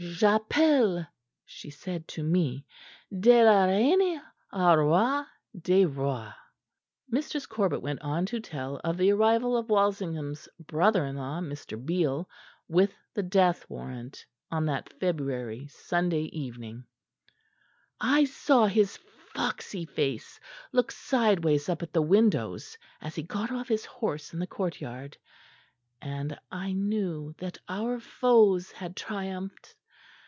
[0.03, 1.05] 'J'appelle,'
[1.45, 2.65] she said to me,
[3.19, 4.19] 'de la reine
[4.51, 5.23] au roi
[5.55, 6.33] des rois.'"
[7.07, 11.83] Mistress Corbet went on to tell of the arrival of Walsingham's brother in law, Mr.
[11.83, 12.27] Beale,
[12.67, 16.83] with the death warrant on that February Sunday evening.
[17.99, 20.39] "I saw his foxy face
[20.71, 25.17] look sideways up at the windows as he got off his horse in the courtyard;
[26.01, 29.75] and I knew that our foes had triumphed.